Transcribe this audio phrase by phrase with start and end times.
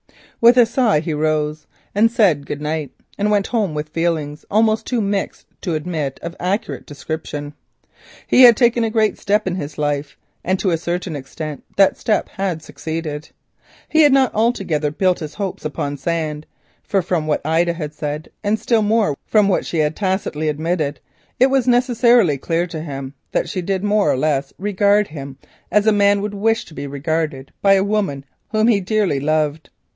[0.41, 1.67] With a sigh he rose,
[2.07, 6.87] said good night, and went home with feelings almost too mixed to admit of accurate
[6.87, 7.53] description.
[8.25, 11.99] He had taken a great step in his life, and to a certain extent that
[11.99, 13.29] step had succeeded.
[13.87, 16.47] He had not altogether built his hopes upon sand,
[16.81, 20.99] for from what Ida had said, and still more from what she had tacitly admitted,
[21.39, 25.37] it was necessarily clear to him that she did more or less regard him
[25.71, 29.69] as a man would wish to be regarded by a woman whom he dearly loved.